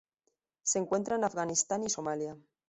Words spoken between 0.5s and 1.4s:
Se encuentra en